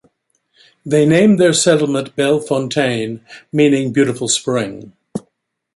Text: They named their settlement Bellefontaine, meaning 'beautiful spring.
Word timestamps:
They 0.83 1.05
named 1.05 1.37
their 1.39 1.53
settlement 1.53 2.15
Bellefontaine, 2.15 3.23
meaning 3.53 3.93
'beautiful 3.93 4.29
spring. 4.29 4.93